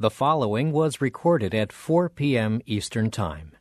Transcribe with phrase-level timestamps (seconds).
[0.00, 2.60] The following was recorded at 4 p.m.
[2.66, 3.57] Eastern Time.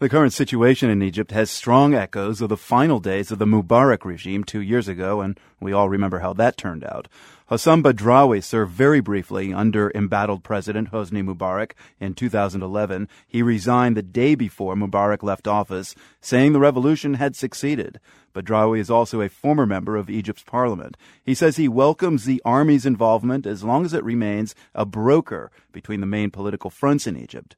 [0.00, 4.04] The current situation in Egypt has strong echoes of the final days of the Mubarak
[4.04, 7.08] regime two years ago, and we all remember how that turned out.
[7.50, 13.08] Hossam Badrawi served very briefly under embattled President Hosni Mubarak in 2011.
[13.26, 17.98] He resigned the day before Mubarak left office, saying the revolution had succeeded.
[18.32, 20.96] Badrawi is also a former member of Egypt's parliament.
[21.24, 25.98] He says he welcomes the army's involvement as long as it remains a broker between
[25.98, 27.56] the main political fronts in Egypt.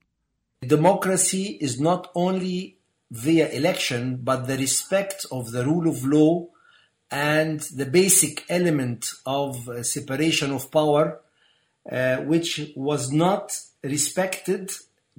[0.66, 2.76] Democracy is not only
[3.10, 6.46] via election, but the respect of the rule of law
[7.10, 11.20] and the basic element of uh, separation of power,
[11.90, 14.70] uh, which was not respected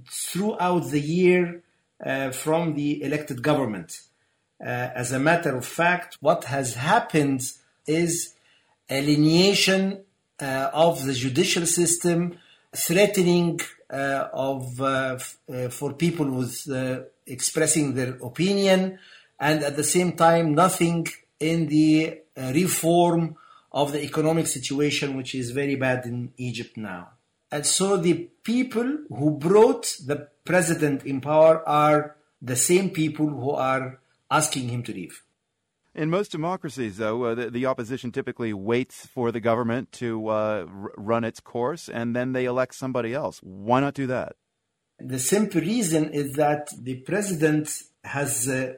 [0.09, 1.63] throughout the year
[2.05, 4.01] uh, from the elected government.
[4.63, 7.51] Uh, as a matter of fact, what has happened
[7.87, 8.35] is
[8.91, 10.03] alienation
[10.39, 12.37] uh, of the judicial system,
[12.75, 15.19] threatening uh, of uh,
[15.53, 16.67] uh, for people with
[17.27, 18.97] expressing their opinion,
[19.39, 21.07] and at the same time nothing
[21.39, 23.35] in the reform
[23.71, 27.09] of the economic situation, which is very bad in Egypt now.
[27.51, 33.51] And so the people who brought the president in power are the same people who
[33.51, 35.21] are asking him to leave.
[35.93, 40.31] In most democracies, though, uh, the, the, opposition typically waits for the government to uh,
[40.31, 43.39] r- run its course and then they elect somebody else.
[43.43, 44.35] Why not do that?
[44.99, 47.69] The simple reason is that the president
[48.05, 48.75] has uh,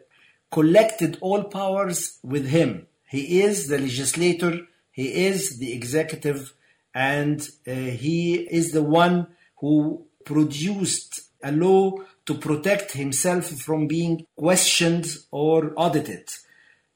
[0.51, 2.87] collected all powers with him.
[3.07, 6.55] He is the legislator, he is the executive,
[6.95, 9.27] and uh, he is the one
[9.59, 11.91] who produced a law
[12.25, 16.27] to protect himself from being questioned or audited.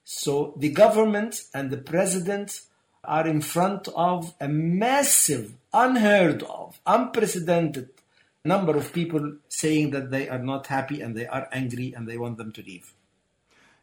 [0.09, 2.61] So the government and the president
[3.03, 7.89] are in front of a massive, unheard of, unprecedented
[8.45, 12.17] number of people saying that they are not happy and they are angry and they
[12.17, 12.93] want them to leave.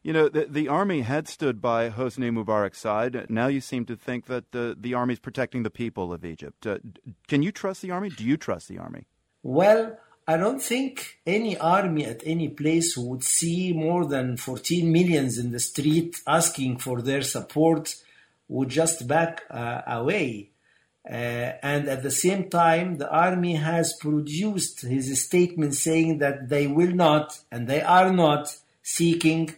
[0.03, 3.27] You know, the, the army had stood by Hosni Mubarak's side.
[3.29, 6.67] Now you seem to think that the, the army is protecting the people of Egypt.
[6.67, 6.79] Uh,
[7.29, 8.09] can you trust the army?
[8.09, 9.05] Do you trust the army?
[9.43, 15.37] Well, I don't think any army at any place would see more than 14 millions
[15.37, 17.95] in the street asking for their support
[18.49, 20.51] would just back uh, away.
[21.07, 26.67] Uh, and at the same time, the army has produced his statement saying that they
[26.67, 29.55] will not and they are not seeking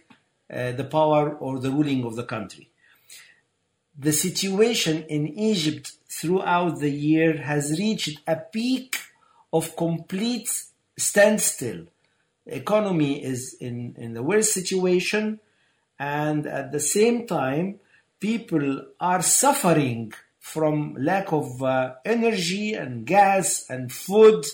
[0.53, 2.69] uh, the power or the ruling of the country.
[3.97, 8.97] The situation in Egypt throughout the year has reached a peak
[9.51, 10.49] of complete
[10.97, 11.85] standstill.
[12.45, 15.39] The economy is in, in the worst situation,
[15.99, 17.79] and at the same time,
[18.19, 24.45] people are suffering from lack of uh, energy and gas and food.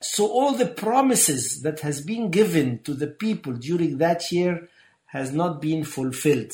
[0.00, 4.68] So all the promises that has been given to the people during that year
[5.06, 6.52] has not been fulfilled,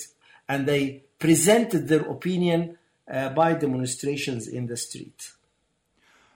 [0.48, 2.78] and they presented their opinion
[3.10, 5.32] uh, by demonstrations in the street.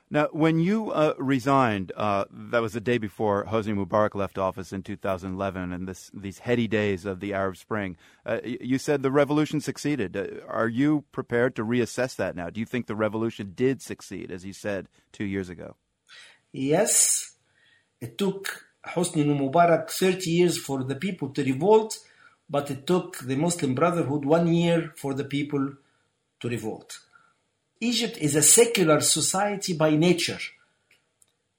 [0.08, 4.72] Now, when you uh, resigned, uh, that was the day before Hosni Mubarak left office
[4.72, 7.96] in 2011, and this, these heady days of the Arab Spring.
[8.24, 10.16] Uh, you said the revolution succeeded.
[10.16, 12.50] Uh, are you prepared to reassess that now?
[12.50, 15.74] Do you think the revolution did succeed, as you said two years ago?
[16.52, 17.32] Yes.
[18.00, 21.98] It took Hosni Mubarak 30 years for the people to revolt,
[22.48, 25.74] but it took the Muslim Brotherhood one year for the people
[26.38, 27.00] to revolt.
[27.80, 30.38] Egypt is a secular society by nature.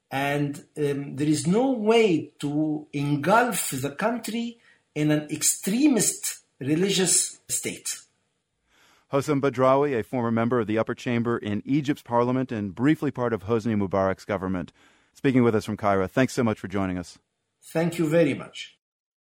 [0.10, 4.58] And um, there is no way to engulf the country
[4.96, 8.02] in an extremist religious state.
[9.12, 13.32] Hossam Badrawi, a former member of the upper chamber in Egypt's parliament and briefly part
[13.32, 14.74] of Hosni Mubarak's government,
[15.14, 16.08] speaking with us from Cairo.
[16.08, 17.18] Thanks so much for joining us.
[17.62, 18.77] Thank you very much.